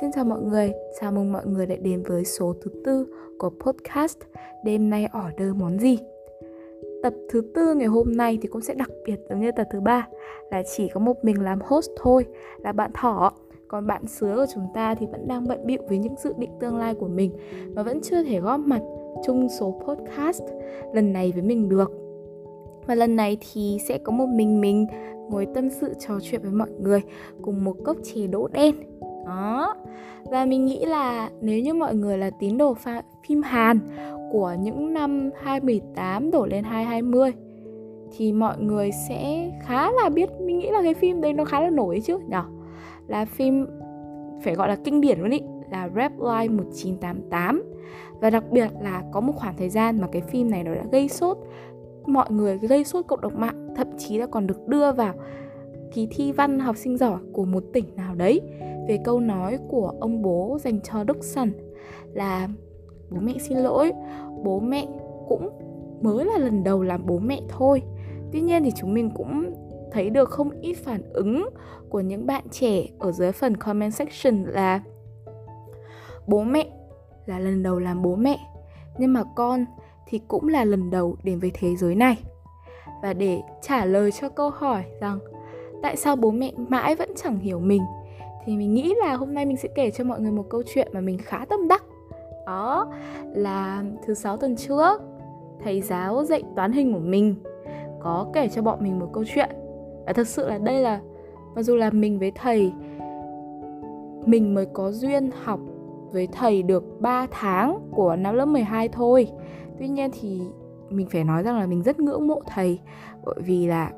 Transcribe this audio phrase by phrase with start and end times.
[0.00, 3.06] Xin chào mọi người, chào mừng mọi người đã đến với số thứ tư
[3.38, 4.18] của podcast
[4.64, 5.98] Đêm nay order món gì.
[7.02, 9.80] Tập thứ tư ngày hôm nay thì cũng sẽ đặc biệt giống như tập thứ
[9.80, 10.08] ba
[10.50, 12.26] Là chỉ có một mình làm host thôi,
[12.58, 13.32] là bạn Thỏ.
[13.68, 16.50] Còn bạn sứa của chúng ta thì vẫn đang bận bịu với những dự định
[16.60, 17.32] tương lai của mình
[17.74, 18.80] Và vẫn chưa thể góp mặt
[19.26, 20.42] chung số podcast
[20.94, 21.92] lần này với mình được.
[22.86, 24.86] Và lần này thì sẽ có một mình mình
[25.30, 27.00] ngồi tâm sự trò chuyện với mọi người
[27.42, 28.74] cùng một cốc chè đỗ đen
[29.28, 29.74] đó.
[30.24, 33.78] Và mình nghĩ là nếu như mọi người là tín đồ pha, phim Hàn
[34.32, 37.32] của những năm 2018 đổ lên 2020
[38.16, 41.60] thì mọi người sẽ khá là biết mình nghĩ là cái phim đây nó khá
[41.60, 42.42] là nổi chứ nhở?
[43.06, 43.66] Là phim
[44.42, 45.40] phải gọi là kinh điển luôn ý
[45.70, 47.62] là Rap Life 1988
[48.20, 50.82] và đặc biệt là có một khoảng thời gian mà cái phim này nó đã
[50.92, 51.38] gây sốt
[52.06, 55.14] mọi người gây sốt cộng đồng mạng thậm chí là còn được đưa vào
[55.92, 58.40] kỳ thi văn học sinh giỏi của một tỉnh nào đấy
[58.88, 61.52] về câu nói của ông bố dành cho Đức Sần
[62.12, 62.48] là
[63.10, 63.92] bố mẹ xin lỗi,
[64.44, 64.86] bố mẹ
[65.28, 65.48] cũng
[66.02, 67.82] mới là lần đầu làm bố mẹ thôi.
[68.32, 69.54] Tuy nhiên thì chúng mình cũng
[69.92, 71.48] thấy được không ít phản ứng
[71.88, 74.82] của những bạn trẻ ở dưới phần comment section là
[76.26, 76.66] bố mẹ
[77.26, 78.38] là lần đầu làm bố mẹ,
[78.98, 79.64] nhưng mà con
[80.06, 82.18] thì cũng là lần đầu đến với thế giới này.
[83.02, 85.18] Và để trả lời cho câu hỏi rằng,
[85.82, 87.82] tại sao bố mẹ mãi vẫn chẳng hiểu mình
[88.48, 90.88] thì mình nghĩ là hôm nay mình sẽ kể cho mọi người một câu chuyện
[90.92, 91.84] mà mình khá tâm đắc.
[92.46, 92.92] Đó
[93.24, 95.02] là thứ sáu tuần trước,
[95.64, 97.34] thầy giáo dạy toán hình của mình,
[98.00, 99.48] có kể cho bọn mình một câu chuyện.
[100.06, 101.00] Và thật sự là đây là,
[101.54, 102.72] mặc dù là mình với thầy,
[104.26, 105.60] mình mới có duyên học
[106.12, 109.28] với thầy được 3 tháng của năm lớp 12 thôi.
[109.78, 110.40] Tuy nhiên thì
[110.90, 112.78] mình phải nói rằng là mình rất ngưỡng mộ thầy,
[113.24, 113.92] bởi vì là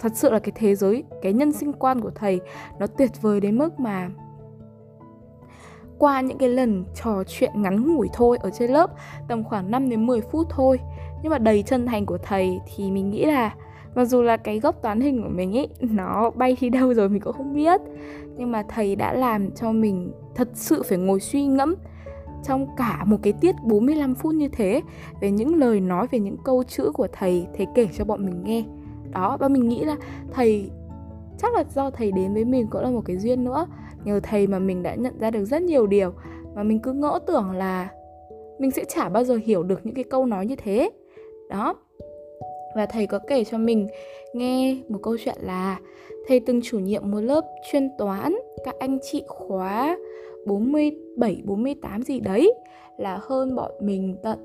[0.00, 2.40] thật sự là cái thế giới, cái nhân sinh quan của thầy,
[2.78, 4.08] nó tuyệt vời đến mức mà
[5.98, 8.90] qua những cái lần trò chuyện ngắn ngủi thôi ở trên lớp,
[9.28, 10.80] tầm khoảng 5 đến 10 phút thôi.
[11.22, 13.54] Nhưng mà đầy chân thành của thầy thì mình nghĩ là
[13.94, 17.08] mặc dù là cái gốc toán hình của mình ấy, nó bay đi đâu rồi
[17.08, 17.80] mình cũng không biết.
[18.36, 21.74] Nhưng mà thầy đã làm cho mình thật sự phải ngồi suy ngẫm
[22.44, 24.80] trong cả một cái tiết 45 phút như thế,
[25.20, 28.44] về những lời nói, về những câu chữ của thầy thầy kể cho bọn mình
[28.44, 28.64] nghe
[29.14, 29.96] đó và mình nghĩ là
[30.32, 30.70] thầy
[31.38, 33.66] chắc là do thầy đến với mình cũng là một cái duyên nữa.
[34.04, 36.12] Nhờ thầy mà mình đã nhận ra được rất nhiều điều.
[36.54, 37.88] Mà mình cứ ngỡ tưởng là
[38.58, 40.90] mình sẽ chả bao giờ hiểu được những cái câu nói như thế.
[41.50, 41.74] Đó.
[42.76, 43.86] Và thầy có kể cho mình
[44.34, 45.78] nghe một câu chuyện là
[46.28, 49.96] thầy từng chủ nhiệm một lớp chuyên toán các anh chị khóa
[50.46, 52.54] 47, 48 gì đấy
[52.98, 54.38] là hơn bọn mình tận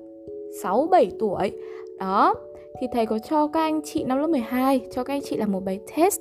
[0.63, 1.51] 6, 7 tuổi
[2.00, 2.34] đó
[2.79, 5.45] thì thầy có cho các anh chị năm lớp 12 cho các anh chị là
[5.45, 6.19] một bài test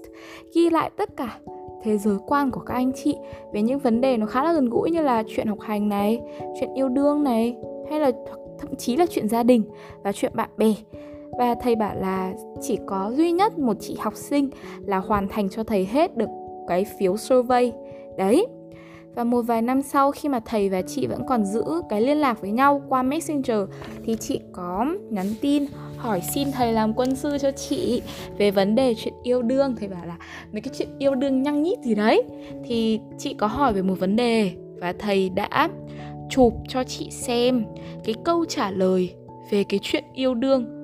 [0.54, 1.38] ghi lại tất cả
[1.82, 3.16] thế giới quan của các anh chị
[3.52, 6.20] về những vấn đề nó khá là gần gũi như là chuyện học hành này,
[6.60, 7.56] chuyện yêu đương này
[7.91, 8.10] hay là
[8.58, 9.62] thậm chí là chuyện gia đình
[10.02, 10.74] và chuyện bạn bè.
[11.38, 15.48] Và thầy bảo là chỉ có duy nhất một chị học sinh là hoàn thành
[15.48, 16.28] cho thầy hết được
[16.68, 17.72] cái phiếu survey.
[18.16, 18.47] Đấy,
[19.14, 22.16] và một vài năm sau khi mà thầy và chị vẫn còn giữ cái liên
[22.16, 23.58] lạc với nhau qua Messenger
[24.04, 25.64] thì chị có nhắn tin
[25.98, 28.03] hỏi xin thầy làm quân sư cho chị
[28.38, 30.16] về vấn đề chuyện yêu đương thầy bảo là
[30.53, 32.22] mấy cái chuyện yêu đương nhăng nhít gì đấy
[32.64, 35.69] thì chị có hỏi về một vấn đề và thầy đã
[36.31, 37.64] chụp cho chị xem
[38.04, 39.14] cái câu trả lời
[39.50, 40.78] về cái chuyện yêu đương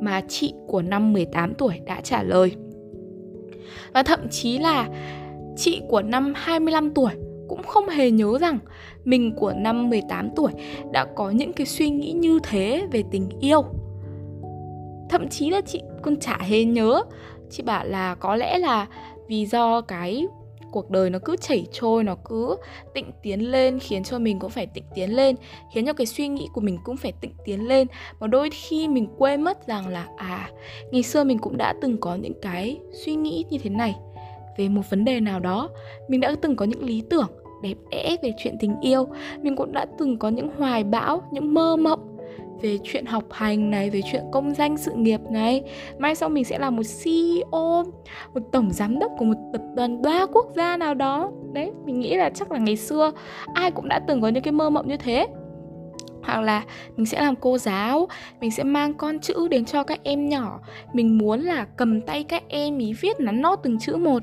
[0.00, 2.52] mà chị của năm 18 tuổi đã trả lời.
[3.94, 4.88] Và thậm chí là
[5.56, 7.10] chị của năm 25 tuổi
[7.48, 8.58] cũng không hề nhớ rằng
[9.04, 10.52] mình của năm 18 tuổi
[10.92, 13.64] đã có những cái suy nghĩ như thế về tình yêu.
[15.10, 17.02] Thậm chí là chị cũng chả hề nhớ.
[17.50, 18.86] Chị bảo là có lẽ là
[19.28, 20.26] vì do cái
[20.72, 22.56] cuộc đời nó cứ chảy trôi, nó cứ
[22.94, 25.36] tịnh tiến lên, khiến cho mình cũng phải tịnh tiến lên,
[25.72, 27.86] khiến cho cái suy nghĩ của mình cũng phải tịnh tiến lên
[28.20, 30.50] mà đôi khi mình quên mất rằng là à
[30.90, 33.94] ngày xưa mình cũng đã từng có những cái suy nghĩ như thế này
[34.58, 35.68] về một vấn đề nào đó,
[36.08, 37.28] mình đã từng có những lý tưởng
[37.62, 39.08] đẹp đẽ về chuyện tình yêu,
[39.42, 42.09] mình cũng đã từng có những hoài bão, những mơ mộng
[42.62, 45.62] về chuyện học hành này về chuyện công danh sự nghiệp này.
[45.98, 47.84] Mai sau mình sẽ là một ceo
[48.34, 51.30] một tổng giám đốc của một tập đoàn đa quốc gia nào đó.
[51.52, 53.12] Đấy mình nghĩ là chắc là ngày xưa
[53.54, 55.26] ai cũng đã từng có những cái mơ mộng như thế.
[56.22, 56.62] Hoặc là
[56.96, 58.08] mình sẽ làm cô giáo
[58.40, 60.60] mình sẽ mang con chữ đến cho các em nhỏ.
[60.92, 64.22] Mình muốn là cầm tay các em ý viết nắn nót từng chữ một.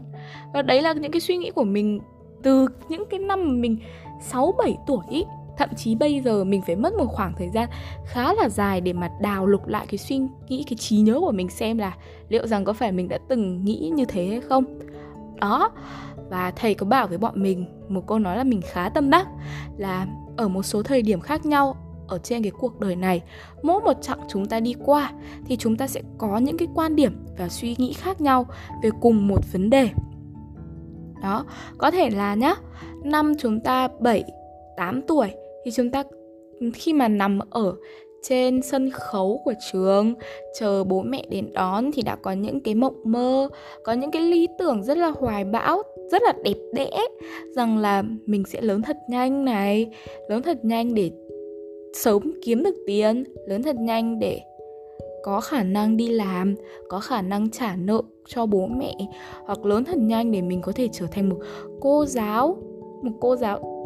[0.53, 1.99] Và đấy là những cái suy nghĩ của mình
[2.43, 3.77] từ những cái năm mà mình
[4.21, 5.23] 6 7 tuổi ý,
[5.57, 7.69] thậm chí bây giờ mình phải mất một khoảng thời gian
[8.05, 10.17] khá là dài để mà đào lục lại cái suy
[10.47, 11.93] nghĩ, cái trí nhớ của mình xem là
[12.29, 14.65] liệu rằng có phải mình đã từng nghĩ như thế hay không.
[15.41, 15.71] Đó,
[16.29, 19.27] và thầy có bảo với bọn mình, một câu nói là mình khá tâm đắc,
[19.77, 20.07] là
[20.37, 21.75] ở một số thời điểm khác nhau
[22.07, 23.21] ở trên cái cuộc đời này,
[23.63, 25.11] mỗi một chặng chúng ta đi qua
[25.45, 28.45] thì chúng ta sẽ có những cái quan điểm và suy nghĩ khác nhau
[28.83, 29.89] về cùng một vấn đề.
[31.21, 31.45] Đó,
[31.77, 32.55] có thể là nhá,
[33.03, 34.23] năm chúng ta 7
[34.77, 35.31] 8 tuổi
[35.67, 36.03] thì chúng ta,
[36.73, 37.75] khi mà nằm ở
[38.23, 40.13] trên sân khấu của trường,
[40.59, 43.49] chờ bố mẹ đến đón thì đã có những cái mộng mơ,
[43.83, 45.81] có những cái lý tưởng rất là hoài bão,
[46.11, 46.91] rất là đẹp đẽ,
[47.55, 49.87] rằng là mình sẽ lớn thật nhanh này,
[50.29, 51.11] lớn thật nhanh để
[51.93, 54.39] sớm kiếm được tiền, lớn thật nhanh để
[55.23, 56.55] có khả năng đi làm,
[56.89, 58.95] có khả năng trả nợ cho bố mẹ,
[59.45, 61.37] hoặc lớn thật nhanh để mình có thể trở thành một
[61.79, 62.57] cô giáo,
[63.03, 63.76] một cô giáo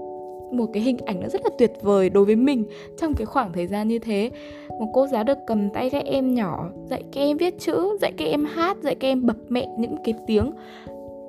[0.52, 2.66] một cái hình ảnh nó rất là tuyệt vời đối với mình
[2.98, 4.32] trong cái khoảng thời gian như thế
[4.70, 8.12] một cô giáo được cầm tay các em nhỏ dạy các em viết chữ dạy
[8.18, 10.52] các em hát dạy các em bập mẹ những cái tiếng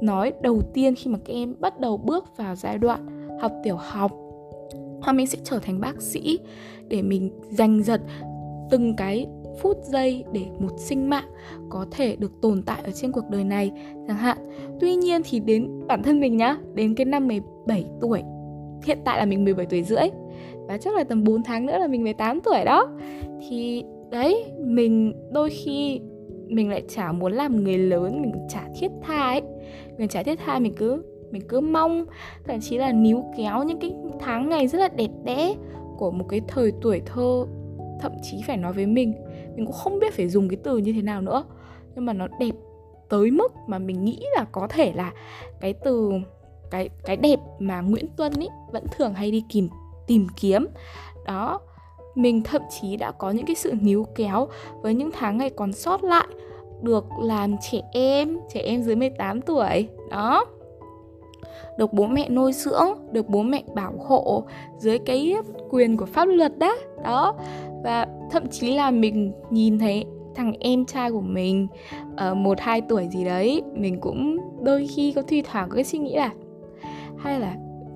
[0.01, 3.77] nói đầu tiên khi mà các em bắt đầu bước vào giai đoạn học tiểu
[3.77, 4.13] học
[5.03, 6.39] hoặc mình sẽ trở thành bác sĩ
[6.89, 8.01] để mình giành giật
[8.71, 9.27] từng cái
[9.61, 11.29] phút giây để một sinh mạng
[11.71, 13.73] có thể được tồn tại ở trên cuộc đời này
[14.09, 14.39] chẳng hạn.
[14.81, 18.23] Tuy nhiên thì đến bản thân mình nhá, đến cái năm 17 tuổi
[18.85, 20.09] hiện tại là mình 17 tuổi rưỡi.
[20.69, 22.89] Và chắc là tầm 4 tháng nữa là mình 18 tuổi đó.
[23.49, 26.01] Thì đấy, mình đôi khi
[26.47, 29.43] mình lại chả muốn làm người lớn, mình chả thiết tha ấy.
[29.99, 32.05] Mình chả thiết tha mình cứ mình cứ mong,
[32.45, 35.55] thậm chí là níu kéo những cái tháng ngày rất là đẹp đẽ
[35.99, 37.47] của một cái thời tuổi thơ,
[38.01, 39.13] thậm chí phải nói với mình.
[39.57, 41.45] Mình cũng không biết phải dùng cái từ như thế nào nữa.
[41.95, 42.55] Nhưng mà nó đẹp
[43.09, 45.13] tới mức mà mình nghĩ là có thể là
[45.61, 46.13] cái từ
[46.73, 49.69] cái cái đẹp mà Nguyễn Tuân ý vẫn thường hay đi tìm
[50.07, 50.67] tìm kiếm.
[51.27, 51.61] Đó
[52.15, 54.49] mình thậm chí đã có những cái sự níu kéo
[54.83, 56.27] với những tháng ngày còn sót lại
[56.83, 59.89] được làm trẻ em, trẻ em dưới 18 tuổi.
[60.11, 60.45] Đó
[61.79, 64.45] được bố mẹ nuôi dưỡng, được bố mẹ bảo hộ
[64.79, 65.37] dưới cái
[65.71, 66.77] quyền của pháp luật đó.
[67.05, 67.35] Đó
[67.85, 70.05] và thậm chí là mình nhìn thấy
[70.35, 71.67] thằng em trai của mình
[72.17, 75.85] ở một hai tuổi gì đấy mình cũng đôi khi có thi thoảng có cái
[75.85, 76.31] suy nghĩ là
[77.23, 77.55] hay là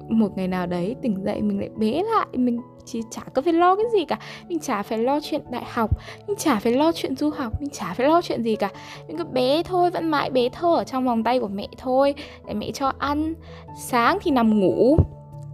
[0.08, 3.52] một ngày nào đấy tỉnh dậy mình lại bé lại, mình chỉ chả có phải
[3.52, 4.18] lo cái gì cả.
[4.48, 5.90] Mình chả phải lo chuyện đại học,
[6.26, 8.70] mình chả phải lo chuyện du học, mình chả phải lo chuyện gì cả.
[9.08, 12.14] Mình cứ bé thôi, vẫn mãi bé thơ ở trong vòng tay của mẹ thôi,
[12.46, 13.34] để mẹ cho ăn.
[13.78, 14.96] Sáng thì nằm ngủ,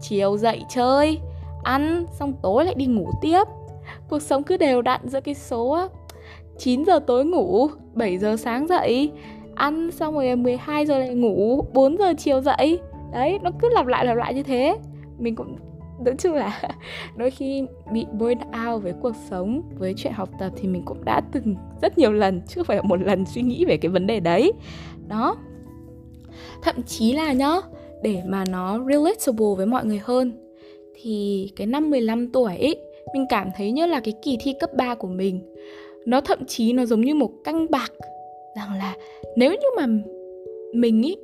[0.00, 1.19] chiều dậy chơi,
[1.62, 3.44] ăn, xong tối lại đi ngủ tiếp.
[4.08, 5.88] Cuộc sống cứ đều đặn giữa cái số
[6.58, 9.10] 9 giờ tối ngủ 7 giờ sáng dậy,
[9.54, 12.80] ăn xong rồi 12 giờ lại ngủ 4 giờ chiều dậy
[13.12, 14.76] đấy nó cứ lặp lại lặp lại như thế.
[15.19, 15.56] Mình cũng
[16.05, 16.61] nói chung là
[17.17, 21.05] đôi khi bị burn out với cuộc sống với chuyện học tập thì mình cũng
[21.05, 24.06] đã từng rất nhiều lần chứ không phải một lần suy nghĩ về cái vấn
[24.06, 24.53] đề đấy.
[25.09, 25.37] Đó.
[26.62, 27.56] Thậm chí là nhá
[28.03, 30.32] để mà nó relatable với mọi người hơn
[30.94, 32.76] thì cái năm 15 tuổi ấy,
[33.15, 35.41] mình cảm thấy như là cái kỳ thi cấp 3 của mình
[36.06, 37.93] nó thậm chí nó giống như một canh bạc
[38.56, 38.97] rằng là
[39.37, 39.87] nếu như mà
[40.75, 41.17] mình ý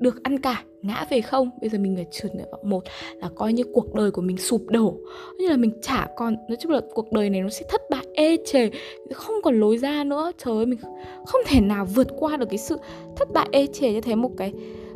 [0.00, 1.50] được ăn cả ngã về không?
[1.60, 2.84] Bây giờ mình phải trượt nguyện vọng một
[3.14, 4.94] là coi như cuộc đời của mình sụp đổ.
[5.38, 8.04] Như là mình chả còn, nói chung là cuộc đời này nó sẽ thất bại
[8.14, 8.70] ê chề.
[9.12, 10.32] Không còn lối ra nữa.
[10.38, 10.78] Trời ơi, mình
[11.26, 12.78] không thể nào vượt qua được cái sự
[13.16, 14.14] thất bại ê chề như thế.
[14.14, 14.52] Một cái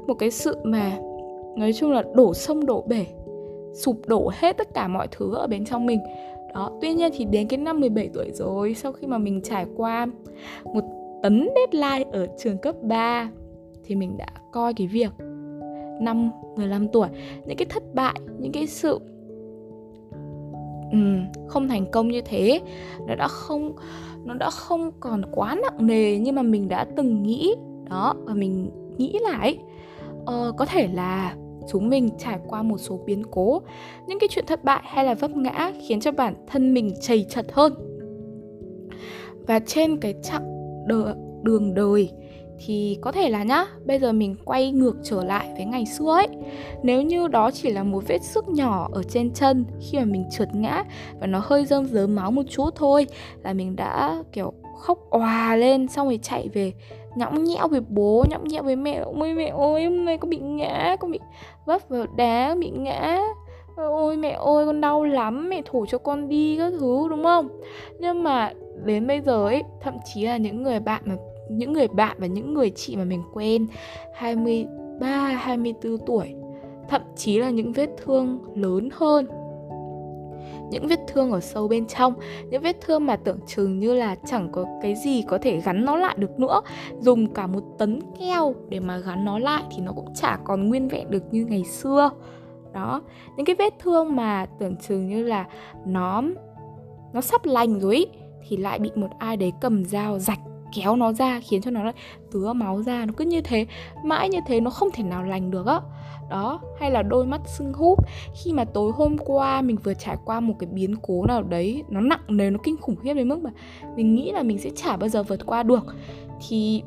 [0.06, 0.98] một cái sự mà
[1.56, 3.06] nói chung là đổ sông, đổ bể,
[3.74, 6.00] sụp đổ hết tất cả mọi thứ ở bên trong mình.
[6.54, 9.66] Đó, tuy nhiên thì đến cái năm 17 tuổi rồi, sau khi mà mình trải
[9.76, 10.06] qua
[10.64, 10.84] một
[11.22, 13.30] tấn deadline ở trường cấp 3
[13.84, 15.10] thì mình đã coi cái việc
[16.00, 17.08] năm 15 tuổi.
[17.46, 18.98] Những cái thất bại những cái sự
[20.92, 22.60] um, không thành công như thế
[23.06, 23.72] nó đã không
[24.24, 27.54] nó đã không còn quá nặng nề nhưng mà mình đã từng nghĩ.
[27.90, 29.58] Đó và mình nghĩ lại
[30.20, 31.34] uh, có thể là
[31.68, 33.62] chúng mình trải qua một số biến cố
[34.06, 37.26] những cái chuyện thất bại hay là vấp ngã khiến cho bản thân mình chầy
[37.28, 37.74] chật hơn.
[39.46, 40.44] Và trên cái chặng
[41.42, 42.10] đường đời
[42.66, 46.12] thì có thể là nhá, bây giờ mình quay ngược trở lại với ngày xưa
[46.12, 46.28] ấy.
[46.82, 50.24] Nếu như đó chỉ là một vết sức nhỏ ở trên chân khi mà mình
[50.30, 50.84] trượt ngã
[51.20, 53.06] và nó hơi rơm rớm máu một chút thôi
[53.42, 56.72] là mình đã, kiểu, khóc òa lên xong rồi chạy về
[57.16, 59.02] nhõng nhẽo với bố, nhõng nhẽo với mẹ.
[59.04, 61.18] Ôi, mẹ ơi, hôm nay con bị ngã, con bị
[61.66, 63.20] vấp vào đá bị ngã.
[63.76, 67.48] Ôi, mẹ ơi, con đau lắm, mẹ thủ cho con đi các thứ đúng không?
[67.98, 68.52] Nhưng mà
[68.84, 71.14] đến bây giờ ấy, thậm chí là những người bạn mà
[71.50, 73.66] những người bạn và những người chị mà mình quen
[74.14, 76.34] 23, 24 tuổi
[76.88, 79.26] thậm chí là những vết thương lớn hơn.
[80.70, 82.14] Những vết thương ở sâu bên trong
[82.50, 85.84] những vết thương mà tưởng chừng như là chẳng có cái gì có thể gắn
[85.84, 86.60] nó lại được nữa.
[87.00, 90.68] Dùng cả một tấn keo để mà gắn nó lại thì nó cũng chả còn
[90.68, 92.10] nguyên vẹn được như ngày xưa.
[92.72, 93.02] Đó
[93.36, 95.46] những cái vết thương mà tưởng chừng như là
[95.86, 96.22] nó
[97.12, 98.06] nó sắp lành rồi ý,
[98.48, 100.40] thì lại bị một ai đấy cầm dao rạch
[100.72, 101.94] kéo nó ra, khiến cho nó lại
[102.32, 103.66] tứa máu ra, nó cứ như thế.
[104.04, 105.80] Mãi như thế nó không thể nào lành được á.
[106.30, 107.98] Đó, hay là đôi mắt sưng húp.
[108.34, 111.84] Khi mà tối hôm qua mình vừa trải qua một cái biến cố nào đấy,
[111.88, 113.50] nó nặng nề, nó kinh khủng khiếp đến mức mà
[113.96, 115.94] mình nghĩ là mình sẽ chả bao giờ vượt qua được,
[116.48, 116.82] thì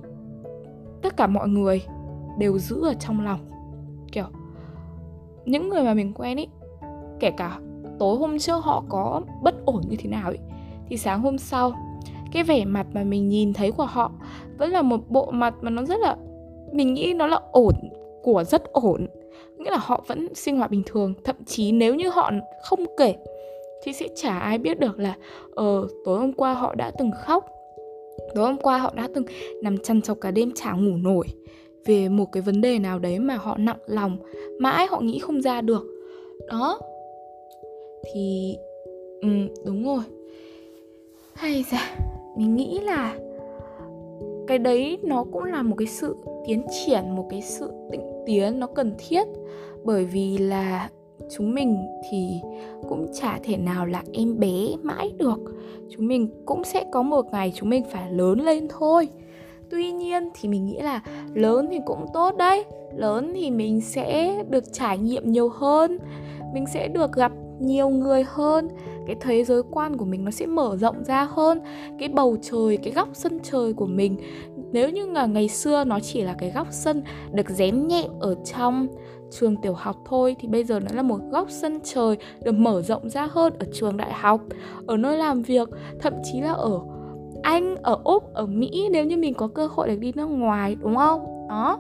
[1.02, 1.82] tất cả mọi người
[2.40, 3.40] đều giữ ở trong lòng.
[4.12, 4.26] Kiểu,
[5.46, 6.48] những người mà mình quen ấy
[7.20, 7.60] kể cả
[8.00, 10.40] tối hôm trước họ có bất ổn như thế nào ấy
[10.88, 11.74] thì sáng hôm sau
[12.34, 14.12] cái vẻ mặt mà mình nhìn thấy của họ
[14.58, 16.18] vẫn là một bộ mặt mà nó rất là
[16.72, 17.74] mình nghĩ nó là ổn
[18.24, 19.08] của rất ổn.
[19.58, 22.32] Nghĩa là họ vẫn sinh hoạt bình thường thậm chí nếu như họ
[22.64, 23.16] không kể
[23.84, 25.16] thì sẽ chả ai biết được là
[25.56, 27.46] ờ tối hôm qua họ đã từng khóc
[28.36, 29.26] tối hôm qua họ đã từng
[29.64, 31.28] nằm chăn chọc cả đêm chả ngủ nổi
[31.86, 34.18] về một cái vấn đề nào đấy mà họ nặng lòng
[34.60, 35.84] mãi họ nghĩ không ra được.
[36.48, 36.80] Đó.
[38.14, 38.56] Thì
[39.22, 39.30] ừ,
[39.66, 40.04] đúng rồi.
[41.34, 41.96] Hay ra
[42.38, 43.16] mình nghĩ là
[44.48, 48.60] cái đấy nó cũng là một cái sự tiến triển, một cái sự tịnh tiến
[48.60, 49.28] nó cần thiết.
[49.84, 50.90] Bởi vì là
[51.36, 51.78] chúng mình
[52.10, 52.28] thì
[52.90, 55.40] cũng chả thể nào là em bé mãi được.
[55.90, 59.08] Chúng mình cũng sẽ có một ngày chúng mình phải lớn lên thôi.
[59.70, 61.02] Tuy nhiên thì mình nghĩ là
[61.34, 62.64] lớn thì cũng tốt đấy.
[62.96, 65.98] Lớn thì mình sẽ được trải nghiệm nhiều hơn.
[66.54, 68.68] Mình sẽ được gặp nhiều người hơn
[69.08, 71.60] cái thế giới quan của mình nó sẽ mở rộng ra hơn.
[72.00, 74.18] Cái bầu trời, cái góc sân trời của mình,
[74.72, 78.36] nếu như là ngày xưa nó chỉ là cái góc sân được dán nhẹ ở
[78.54, 78.88] trong
[79.32, 82.82] trường tiểu học thôi, thì bây giờ nó là một góc sân trời được mở
[82.82, 84.42] rộng ra hơn ở trường đại học,
[84.88, 85.70] ở nơi làm việc.
[86.00, 86.80] Thậm chí là ở
[87.42, 90.76] anh, ở úc, ở mỹ, nếu như mình có cơ hội được đi nước ngoài,
[90.82, 91.48] đúng không?
[91.50, 91.80] Đó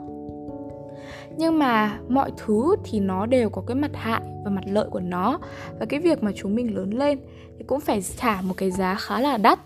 [1.38, 5.00] nhưng mà mọi thứ thì nó đều có cái mặt hại và mặt lợi của
[5.00, 5.40] nó.
[5.80, 7.20] Và cái việc mà chúng mình lớn lên
[7.58, 9.60] thì cũng phải trả một cái giá khá là đắt.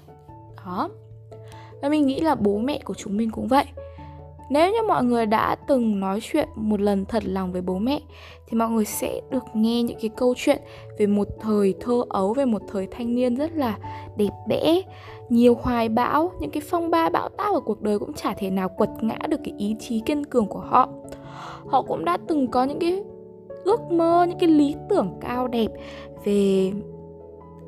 [0.66, 0.90] Đó.
[1.82, 3.66] Và mình nghĩ là bố mẹ của chúng mình cũng vậy.
[4.50, 8.00] Nếu như mọi người đã từng nói chuyện một lần thật lòng với bố mẹ,
[8.48, 10.62] thì mọi người sẽ được nghe những cái câu chuyện
[11.00, 13.78] về một thời thơ ấu, về một thời thanh niên rất là
[14.18, 14.82] đẹp đẽ,
[15.30, 18.50] nhiều hoài bão, những cái phong ba bão táp ở cuộc đời cũng chả thể
[18.50, 20.90] nào quật ngã được cái ý chí kiên cường của họ
[21.68, 23.04] họ cũng đã từng có những cái
[23.64, 25.72] ước mơ, những cái lý tưởng cao đẹp
[26.26, 26.72] về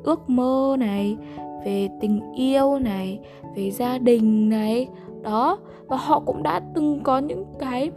[0.02, 1.16] ước mơ này,
[1.64, 3.20] về tình yêu này,
[3.56, 4.88] về gia đình này.
[5.22, 7.90] Đó, và họ cũng đã từng có những cái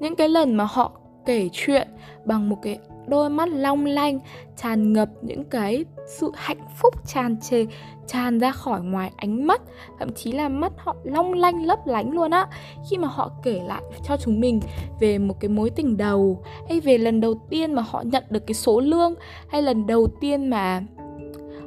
[0.00, 0.92] những cái lần mà họ
[1.24, 1.88] kể chuyện
[2.24, 4.18] bằng một cái đôi mắt long lanh,
[4.56, 7.66] tràn ngập những cái sự hạnh phúc tràn trề,
[8.06, 9.62] tràn ra khỏi ngoài ánh mắt,
[9.98, 12.46] thậm chí là mắt họ long lanh lấp lánh luôn á.
[12.90, 14.60] Khi mà họ kể lại cho chúng mình
[15.00, 18.46] về một cái mối tình đầu, hay về lần đầu tiên mà họ nhận được
[18.46, 19.14] cái số lương,
[19.48, 20.82] hay lần đầu tiên mà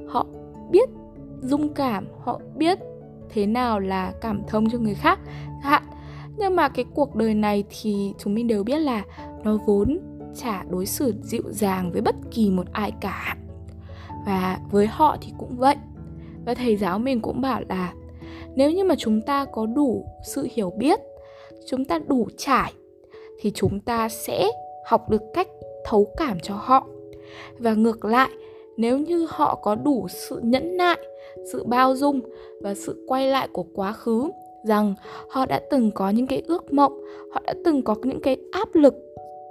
[0.10, 0.26] họ
[0.72, 0.90] biết
[1.42, 2.80] dung cảm, họ biết
[3.30, 5.20] thế nào là cảm thông cho người khác
[5.62, 5.84] hạn.
[6.38, 9.04] Nhưng mà cái cuộc đời này thì chúng mình đều biết là
[9.44, 10.00] nó vốn
[10.36, 13.38] chả đối xử dịu dàng với bất kỳ một ai cả.
[14.26, 15.76] Và với họ thì cũng vậy.
[16.46, 17.94] Và thầy giáo mình cũng bảo là,
[18.56, 21.00] nếu như mà chúng ta có đủ sự hiểu biết,
[21.68, 22.74] chúng ta đủ trải,
[23.40, 24.50] thì chúng ta sẽ
[24.86, 25.48] học được cách
[25.86, 26.88] thấu cảm cho họ.
[27.60, 28.30] Và ngược lại,
[28.78, 31.00] nếu như họ có đủ sự nhẫn nại,
[31.52, 32.22] sự bao dung
[32.62, 34.30] và sự quay lại của quá khứ,
[34.64, 34.94] rằng
[35.30, 37.02] họ đã từng có những cái ước mộng,
[37.34, 38.96] họ đã từng có những cái áp lực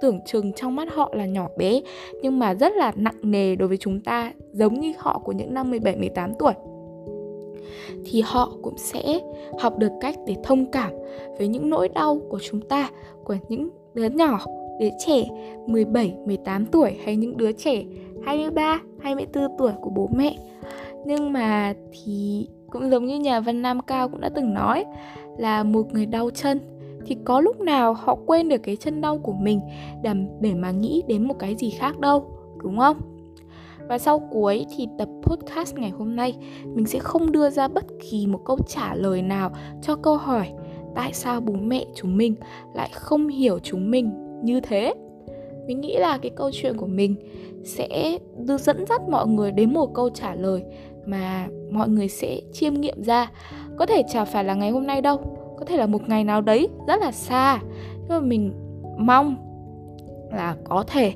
[0.01, 1.81] tưởng chừng trong mắt họ là nhỏ bé
[2.21, 5.53] nhưng mà rất là nặng nề đối với chúng ta giống như họ của những
[5.53, 6.53] năm 17 18 tuổi
[8.05, 9.19] thì họ cũng sẽ
[9.59, 10.91] học được cách để thông cảm
[11.37, 12.89] với những nỗi đau của chúng ta
[13.23, 14.45] của những đứa nhỏ
[14.79, 15.23] đứa trẻ
[15.67, 17.83] 17, 18 tuổi hay những đứa trẻ
[18.25, 20.37] 23, 24 tuổi của bố mẹ.
[21.05, 24.85] Nhưng mà thì cũng giống như nhà văn Nam Cao cũng đã từng nói
[25.37, 26.59] là một người đau chân
[27.05, 29.59] thì có lúc nào họ quên được cái chân đau của mình
[30.41, 32.25] để mà nghĩ đến một cái gì khác đâu,
[32.63, 32.97] đúng không?
[33.89, 36.35] Và sau cuối thì tập podcast ngày hôm nay
[36.65, 40.47] mình sẽ không đưa ra bất kỳ một câu trả lời nào cho câu hỏi
[40.95, 42.35] tại sao bố mẹ chúng mình
[42.73, 44.11] lại không hiểu chúng mình
[44.43, 44.93] như thế.
[45.67, 47.15] Mình nghĩ là cái câu chuyện của mình
[47.63, 50.63] sẽ đưa dẫn dắt mọi người đến một câu trả lời
[51.05, 53.31] mà mọi người sẽ chiêm nghiệm ra.
[53.77, 55.19] Có thể chả phải là ngày hôm nay đâu,
[55.59, 57.59] có thể là một ngày nào đấy rất là xa.
[57.95, 58.53] Nhưng mà mình
[58.97, 59.35] mong
[60.31, 61.13] là có thể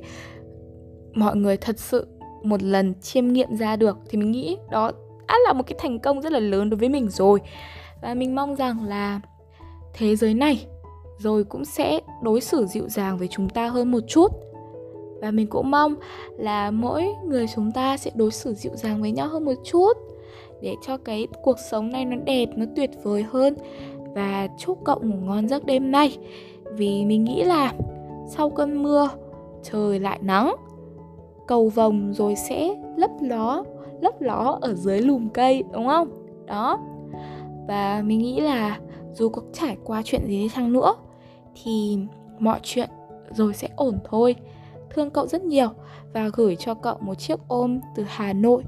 [1.13, 2.07] mọi người thật sự
[2.43, 3.97] một lần chiêm nghiệm ra được.
[4.09, 4.91] Thì mình nghĩ đó
[5.27, 7.39] đã là một cái thành công rất là lớn đối với mình rồi.
[8.01, 9.21] Và mình mong rằng là
[9.93, 10.65] thế giới này
[11.19, 14.31] rồi cũng sẽ đối xử dịu dàng với chúng ta hơn một chút.
[15.21, 15.95] Và mình cũng mong
[16.37, 19.93] là mỗi người chúng ta sẽ đối xử dịu dàng với nhau hơn một chút
[20.61, 23.55] để cho cái cuộc sống này nó đẹp, nó tuyệt vời hơn
[24.13, 26.17] và chúc cậu ngủ ngon giấc đêm nay.
[26.63, 27.73] Vì mình nghĩ là
[28.27, 29.09] sau cơn mưa,
[29.63, 30.55] trời lại nắng,
[31.47, 33.63] cầu vồng rồi sẽ lấp ló
[34.01, 36.09] lấp ló ở dưới lùm cây, đúng không?
[36.45, 36.79] Đó.
[37.67, 38.79] Và mình nghĩ là
[39.13, 40.95] dù có trải qua chuyện gì đi chăng nữa,
[41.63, 41.97] thì
[42.39, 42.89] mọi chuyện
[43.31, 44.35] rồi sẽ ổn thôi.
[44.89, 45.69] Thương cậu rất nhiều
[46.13, 48.63] và gửi cho cậu một chiếc ôm từ Hà Nội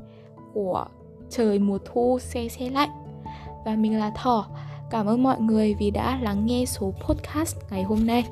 [0.54, 0.86] của
[1.30, 2.90] trời mùa thu xe xe lạnh.
[3.66, 4.48] Và mình là Thỏ
[4.92, 8.24] cảm ơn mọi người vì đã lắng nghe số podcast ngày hôm nay.